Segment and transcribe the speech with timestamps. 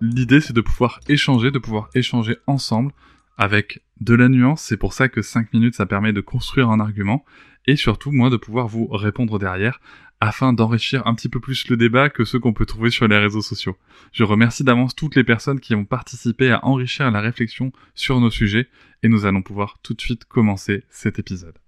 [0.00, 2.92] L'idée c'est de pouvoir échanger, de pouvoir échanger ensemble
[3.36, 6.80] avec de la nuance, c'est pour ça que 5 minutes ça permet de construire un
[6.80, 7.24] argument,
[7.66, 9.80] et surtout moi de pouvoir vous répondre derrière
[10.20, 13.18] afin d'enrichir un petit peu plus le débat que ceux qu'on peut trouver sur les
[13.18, 13.76] réseaux sociaux.
[14.12, 18.30] Je remercie d'avance toutes les personnes qui ont participé à enrichir la réflexion sur nos
[18.30, 18.68] sujets,
[19.02, 21.58] et nous allons pouvoir tout de suite commencer cet épisode.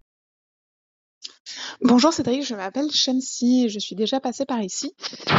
[1.84, 4.94] Bonjour Cédric, je m'appelle Shamsi je suis déjà passée par ici.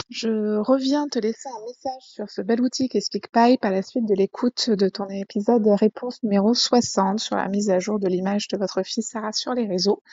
[0.09, 4.05] Je reviens te laisser un message sur ce bel outil qu'est SpeakPipe à la suite
[4.05, 8.49] de l'écoute de ton épisode réponse numéro 60 sur la mise à jour de l'image
[8.49, 10.03] de votre fille Sarah sur les réseaux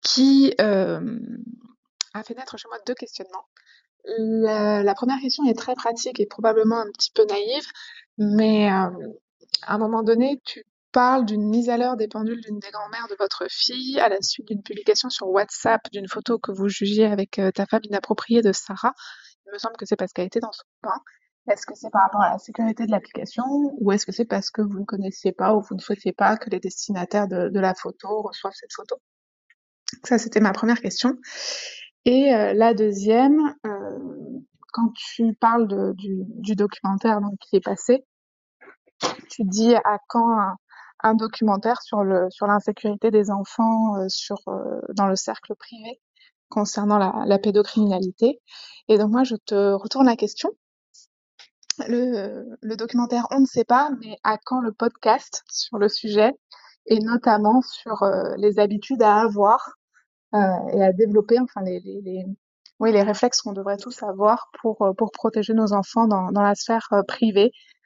[0.00, 1.18] qui euh,
[2.14, 3.44] a fait naître chez moi deux questionnements.
[4.06, 7.66] La, la, première question est très pratique et probablement un petit peu naïve,
[8.16, 8.88] mais euh,
[9.66, 10.64] à un moment donné, tu
[10.98, 14.20] parle d'une mise à l'heure des pendules d'une des grand-mères de votre fille à la
[14.20, 18.42] suite d'une publication sur WhatsApp d'une photo que vous jugiez avec euh, ta femme inappropriée
[18.42, 18.94] de Sarah.
[19.46, 21.00] Il me semble que c'est parce qu'elle était dans son bain.
[21.48, 23.44] Est-ce que c'est par rapport à la sécurité de l'application
[23.78, 26.36] ou est-ce que c'est parce que vous ne connaissiez pas ou vous ne souhaitiez pas
[26.36, 28.96] que les destinataires de, la photo reçoivent cette photo?
[30.02, 31.16] Ça, c'était ma première question.
[32.06, 33.98] Et euh, la deuxième, euh,
[34.72, 38.04] quand tu parles du, documentaire donc, qui est passé,
[39.30, 40.56] tu dis à quand
[41.00, 46.00] un documentaire sur le sur l'insécurité des enfants euh, sur euh, dans le cercle privé
[46.48, 48.40] concernant la, la, pédocriminalité.
[48.88, 50.50] Et donc moi je te retourne la question.
[51.86, 56.32] Le, le documentaire on ne sait pas, mais à quand le podcast sur le sujet
[56.86, 59.74] et notamment sur euh, les habitudes à avoir
[60.34, 62.26] et à développer, enfin les, les, les
[62.80, 66.54] oui les réflexes qu'on devrait tous avoir pour pour protéger nos enfants dans, dans la
[66.54, 67.77] sphère privée euh,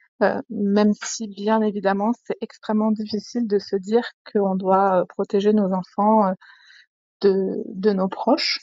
[0.49, 5.71] même si bien évidemment c'est extrêmement difficile de se dire qu'on doit euh, protéger nos
[5.73, 6.33] enfants euh,
[7.21, 8.59] de, nos proches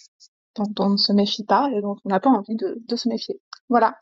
[0.56, 3.40] dont on ne se méfie pas et dont on n'a pas envie de, se méfier.
[3.68, 3.96] Voilà.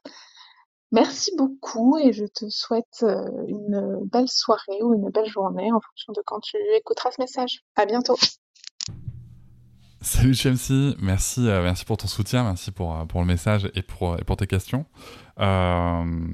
[0.91, 3.05] Merci beaucoup et je te souhaite
[3.47, 7.61] une belle soirée ou une belle journée en fonction de quand tu écouteras ce message.
[7.77, 8.17] À bientôt.
[10.01, 14.25] Salut Chelsea, merci, merci pour ton soutien, merci pour, pour le message et pour, et
[14.25, 14.87] pour tes questions.
[15.41, 16.27] Euh,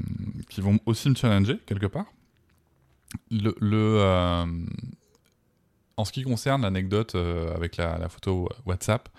[0.49, 2.07] qui vont aussi me challenger quelque part.
[3.31, 4.47] Le, euh,
[5.97, 9.11] en ce qui concerne l'anecdote euh, avec la, photo WhatsApp,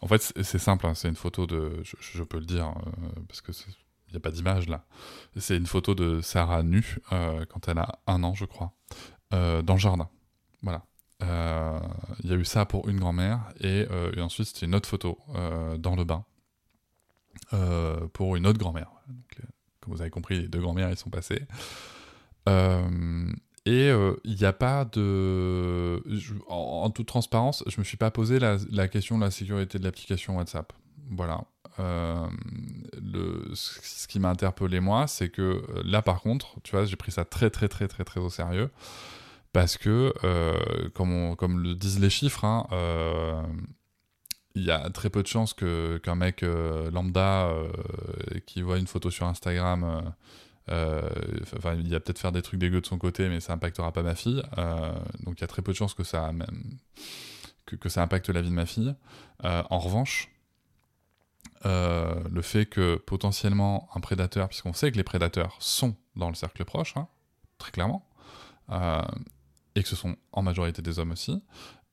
[0.00, 2.72] en fait c'est simple, hein, c'est une photo de, je, peux le dire
[3.28, 3.52] parce que
[4.08, 4.86] il n'y a pas d'image là.
[5.36, 8.72] C'est une photo de Sarah nue quand elle a un an, je crois,
[9.30, 10.08] dans le jardin.
[10.62, 10.82] Voilà.
[11.20, 13.86] Il y a eu ça pour une grand-mère et,
[14.18, 15.18] ensuite c'était une autre photo
[15.78, 16.24] dans le bain
[17.52, 18.90] euh, pour une autre grand-mère.
[19.08, 19.42] Euh,
[19.80, 21.42] comme vous avez compris, les deux grand-mères, ils sont passées.
[22.48, 23.30] Euh,
[23.64, 23.90] et
[24.24, 26.00] il n'y a pas de...
[26.48, 29.84] en, toute transparence, je ne me suis pas posé la, question de la sécurité de
[29.84, 30.72] l'application WhatsApp.
[31.10, 31.42] Voilà.
[31.78, 37.24] ce qui m'a interpellé moi, c'est que là par contre, tu vois, j'ai pris ça
[37.24, 38.70] très très très très très au sérieux
[39.52, 40.14] parce que,
[40.94, 42.68] comme, comme le disent les chiffres, hein,
[44.56, 47.68] il y a très peu de chances qu'un mec euh, lambda euh,
[48.46, 50.14] qui voit une photo sur Instagram
[50.70, 51.08] euh,
[51.78, 54.16] il va peut-être faire des trucs dégueux de son côté mais ça impactera pas ma
[54.16, 54.42] fille.
[55.20, 56.32] Donc il y a très peu de chances que ça
[57.66, 58.94] que ça impacte la vie de ma fille.
[59.44, 60.30] En revanche
[61.64, 66.64] le fait que potentiellement un prédateur puisqu'on sait que les prédateurs sont dans le cercle
[66.64, 67.06] proche hein,
[67.58, 68.08] très clairement
[69.76, 71.42] et que ce sont en majorité des hommes aussi,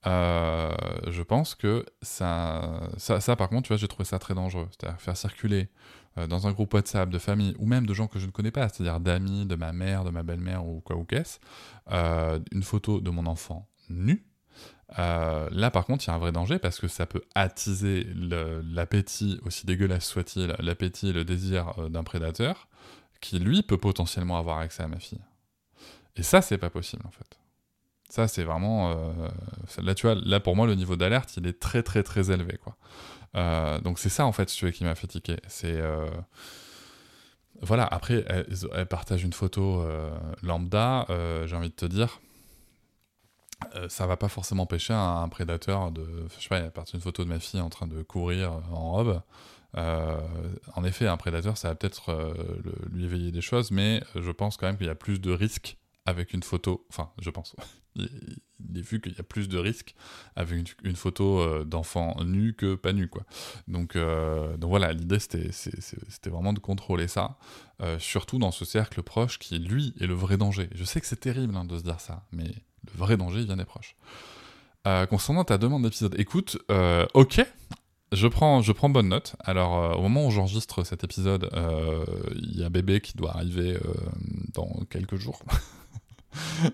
[0.05, 0.75] euh,
[1.07, 4.67] je pense que ça, ça, par contre, tu vois, j'ai trouvé ça très dangereux.
[4.71, 5.69] C'est-à-dire faire circuler
[6.17, 8.51] euh, dans un groupe WhatsApp de famille ou même de gens que je ne connais
[8.51, 11.39] pas, c'est-à-dire d'amis, de ma mère, de ma belle-mère ou quoi ou qu'est-ce,
[11.91, 14.25] euh, une photo de mon enfant nu.
[14.97, 19.39] là, par contre, il y a un vrai danger parce que ça peut attiser l'appétit,
[19.45, 22.67] aussi dégueulasse soit-il, l'appétit et le désir d'un prédateur
[23.21, 25.21] qui, lui, peut potentiellement avoir accès à ma fille.
[26.15, 27.42] Et ça, c'est pas possible en fait.
[28.13, 28.91] Ça, c'est vraiment.
[28.91, 29.27] Euh,
[29.81, 32.59] là, tu vois, là pour moi, le niveau d'alerte, il est très, très, très élevé,
[32.63, 32.77] quoi.
[33.35, 35.37] Euh, donc c'est ça en fait, qui m'a fait tiquer.
[35.47, 36.07] C'est euh,
[37.61, 37.85] voilà.
[37.85, 39.83] Après, elle, partage une photo
[40.43, 41.07] lambda.
[41.47, 42.21] J'ai envie de te dire,
[43.87, 46.05] ça va pas forcément empêcher un, prédateur de.
[46.37, 48.91] Je sais pas, elle partage une photo de ma fille en train de courir en
[48.91, 49.21] robe.
[49.75, 52.35] en effet, un prédateur, ça va peut-être
[52.91, 55.77] lui éveiller des choses, mais je pense quand même qu'il y a plus de risques
[56.05, 56.85] avec une photo.
[56.89, 57.55] Enfin, je pense.
[58.69, 59.95] il est vu qu'il y a plus de risques
[60.35, 63.23] avec une, photo euh, d'enfant nu que pas nu quoi.
[63.67, 65.49] Donc, euh, donc voilà, l'idée c'était,
[66.29, 67.37] vraiment de contrôler ça,
[67.81, 70.69] euh, surtout dans ce cercle proche qui lui est le vrai danger.
[70.73, 73.57] Je sais que c'est terrible hein, de se dire ça, mais le vrai danger vient
[73.57, 73.95] des proches.
[75.09, 76.57] concernant ta demande d'épisode, écoute,
[77.13, 77.45] ok,
[78.11, 79.35] je prends, je prends bonne note.
[79.39, 81.49] Alors, au moment où j'enregistre cet épisode,
[82.35, 83.77] il y a bébé qui doit arriver
[84.53, 85.41] dans quelques jours.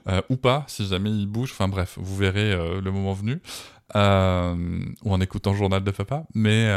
[0.07, 1.51] Euh, ou pas, si jamais il bouge.
[1.51, 3.41] Enfin bref, vous verrez euh, le moment venu.
[3.95, 6.25] Euh, ou en écoutant le journal de papa.
[6.33, 6.71] Mais,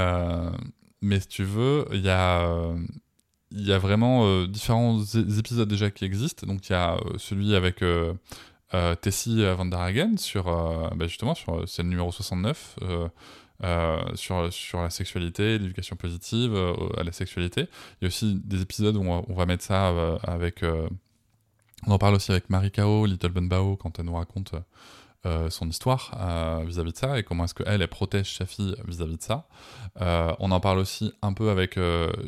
[1.01, 2.75] mais si tu veux, il y a,
[3.51, 5.03] il y a vraiment différents
[5.39, 6.47] épisodes déjà qui existent.
[6.47, 7.85] Donc il y a celui avec
[9.03, 12.79] Tessie Van der Hagen sur, bah, justement, sur, c'est le numéro 69.
[14.15, 16.57] sur, sur la sexualité, l'éducation positive
[16.97, 17.69] à la sexualité.
[18.01, 19.93] Il y a aussi des épisodes où on va mettre ça
[20.23, 20.65] avec
[21.87, 24.55] on en parle aussi avec Marie Kao, Little Bao, quand elle nous raconte
[25.25, 28.75] euh, son histoire euh, vis-à-vis de ça et comment est-ce qu'elle, elle protège sa fille
[28.89, 29.47] vis-à-vis de ça.
[30.01, 31.79] Euh, on en parle aussi un peu avec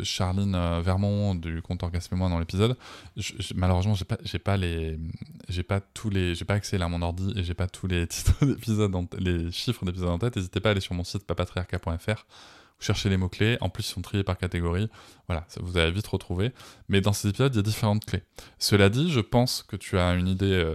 [0.05, 2.77] Charline Vermont du compte Orgasme-moi dans l'épisode.
[3.57, 4.57] Malheureusement, j'ai pas, pas
[5.69, 8.45] pas tous les, j'ai pas accès à mon ordi et j'ai pas tous les titres
[8.47, 10.37] d'épisodes, les chiffres d'épisodes en tête.
[10.37, 12.27] N'hésitez pas à aller sur mon site papatriarca.fr
[12.79, 14.89] vous cherchez les mots-clés, en plus ils sont triés par catégorie,
[15.27, 16.53] voilà, vous allez vite retrouver.
[16.89, 18.23] Mais dans ces épisodes, il y a différentes clés.
[18.59, 20.75] Cela dit, je pense que tu as une idée euh,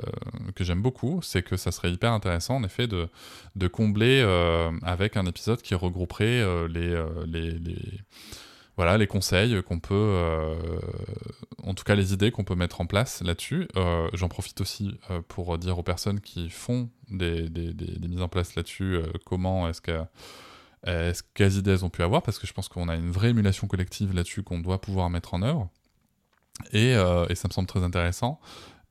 [0.56, 3.10] que j'aime beaucoup, c'est que ça serait hyper intéressant en effet de,
[3.68, 7.52] combler euh, avec un épisode qui regrouperait euh, les,
[8.78, 10.18] voilà, les conseils qu'on peut,
[11.64, 13.68] en tout cas les idées qu'on peut mettre en place là-dessus.
[14.14, 14.98] J'en profite aussi
[15.28, 17.50] pour dire aux personnes qui font des
[18.08, 20.00] mises en place là-dessus comment est-ce que
[20.88, 23.68] euh, quelles idées ont pu avoir, parce que je pense qu'on a une vraie émulation
[23.68, 25.70] collective là-dessus qu'on doit pouvoir mettre en œuvre.
[26.72, 28.40] Et, euh, ça me semble très intéressant,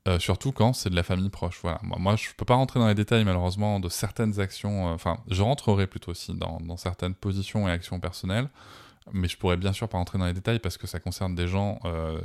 [0.07, 1.59] euh, surtout quand c'est de la famille proche.
[1.61, 1.79] Voilà.
[1.83, 4.87] Moi, je peux pas rentrer dans les détails, malheureusement, de certaines actions.
[4.87, 8.49] Enfin, je rentrerai plutôt aussi dans, dans, certaines positions et actions personnelles,
[9.11, 11.47] mais je pourrais bien sûr pas rentrer dans les détails parce que ça concerne des
[11.47, 11.79] gens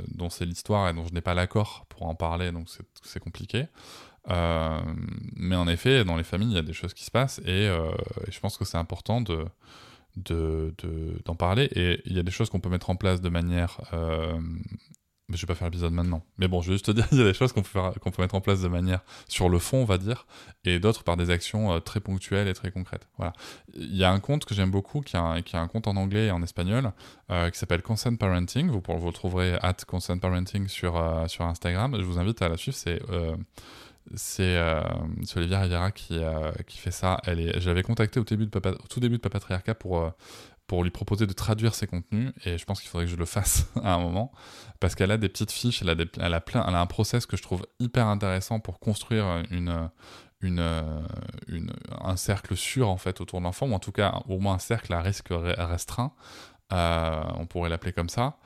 [0.09, 2.67] dont c'est l'histoire et dont je n'ai pas l'accord pour en parler, donc
[3.03, 3.65] c'est compliqué.
[4.29, 4.79] Euh,
[5.35, 7.67] mais en effet, dans les familles, il y a des choses qui se passent et,
[7.67, 7.91] euh,
[8.29, 9.45] je pense que c'est important de,
[10.15, 11.69] d'en de, parler.
[11.75, 13.81] Et il y a des choses qu'on peut mettre en place de manière.
[13.93, 14.39] Euh,
[15.29, 16.23] je vais pas faire l'épisode maintenant.
[16.37, 18.11] Mais bon, je vais juste te dire, il y a des choses qu'on peut, qu'on
[18.11, 20.27] peut mettre en place de manière sur le fond, on va dire,
[20.65, 23.07] et d'autres par des actions euh, très ponctuelles et très concrètes.
[23.17, 23.33] Voilà.
[23.73, 25.95] Il y a un compte que j'aime beaucoup, qui un, qui a un compte en
[25.95, 26.91] anglais et en espagnol,
[27.29, 28.69] qui s'appelle Consent Parenting.
[28.69, 30.93] Vous, vous le trouverez at Consent Parenting sur,
[31.27, 31.95] sur Instagram.
[31.97, 32.77] Je vous invite à la suivre.
[32.77, 33.01] C'est
[34.13, 34.81] c'est euh,
[35.35, 37.19] Olivia Riviera qui, euh, qui fait ça.
[37.25, 40.09] Elle est, au, début de Papa, au tout début de Papatriarca pour, euh,
[40.67, 43.25] pour lui proposer de traduire ses contenus et je pense qu'il faudrait que je le
[43.25, 44.31] fasse à un moment
[44.79, 47.25] parce qu'elle a des petites fiches, elle a, elle, a plein, elle a un process
[47.25, 49.89] que je trouve hyper intéressant pour construire une,
[50.41, 50.63] une,
[51.47, 54.55] une, un cercle sûr en fait autour de l'enfant ou en tout cas au moins
[54.55, 56.13] un cercle à risque restreint.
[56.71, 58.37] on pourrait l'appeler comme ça.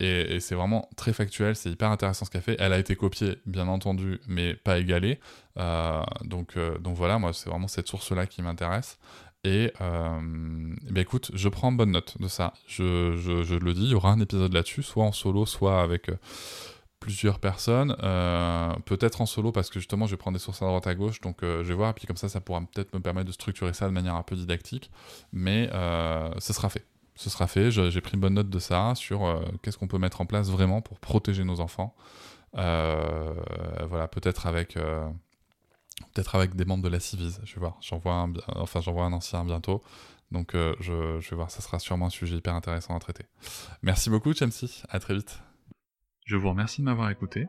[0.00, 2.56] Et, c'est vraiment très factuel, c'est hyper intéressant ce qu'elle fait.
[2.58, 5.20] Elle a été copiée, bien entendu, mais pas égalée.
[5.58, 8.98] Euh, donc, euh, donc voilà, moi, c'est vraiment cette source-là qui m'intéresse.
[9.44, 12.54] Et, euh, ben écoute, je prends bonne note de ça.
[12.66, 16.10] Je, je, le dis, il y aura un épisode là-dessus, soit en solo, soit avec
[16.98, 17.94] plusieurs personnes.
[18.86, 21.20] peut-être en solo, parce que justement, je vais prendre des sources à droite à gauche,
[21.20, 21.90] donc je vais voir.
[21.90, 24.22] Et puis comme ça, ça pourra peut-être me permettre de structurer ça de manière un
[24.22, 24.90] peu didactique.
[25.32, 25.68] Mais
[26.38, 26.84] ce sera fait
[27.20, 27.70] ce sera fait.
[27.70, 30.80] J'ai pris bonne note de ça sur euh, qu'est-ce qu'on peut mettre en place vraiment
[30.80, 31.94] pour protéger nos enfants.
[32.56, 33.34] Euh,
[33.86, 35.06] voilà, peut-être avec, euh,
[36.14, 37.38] peut-être avec des membres de la Civise.
[37.44, 37.76] Je vais voir.
[37.82, 39.82] J'envoie un, enfin, un ancien bientôt.
[40.30, 41.50] Donc, je, je, vais voir.
[41.50, 43.26] Ça sera sûrement un sujet hyper intéressant à traiter.
[43.82, 44.82] Merci beaucoup, Chelsea.
[44.88, 45.42] À très vite.
[46.24, 47.48] Je vous remercie de m'avoir écouté.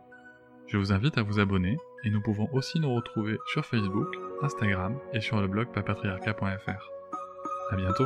[0.67, 4.97] Je vous invite à vous abonner et nous pouvons aussi nous retrouver sur Facebook, Instagram
[5.13, 6.89] et sur le blog papatriarca.fr.
[7.71, 8.05] À bientôt.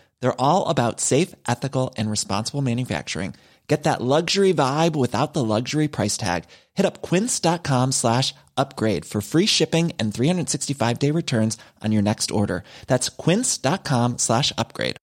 [0.21, 3.33] They're all about safe, ethical, and responsible manufacturing.
[3.67, 6.43] Get that luxury vibe without the luxury price tag.
[6.73, 12.31] Hit up quince.com slash upgrade for free shipping and 365 day returns on your next
[12.31, 12.63] order.
[12.87, 14.97] That's quince.com slash upgrade.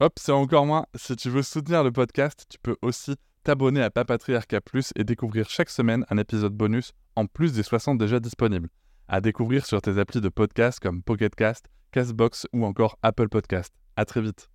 [0.00, 0.84] Hop, c'est encore moins.
[0.94, 5.48] Si tu veux soutenir le podcast, tu peux aussi t'abonner à Papatriarca Plus et découvrir
[5.48, 8.68] chaque semaine un épisode bonus en plus des 60 déjà disponibles.
[9.08, 13.74] À découvrir sur tes applis de podcast comme Pocketcast, Castbox ou encore Apple Podcast.
[13.96, 14.51] À très vite.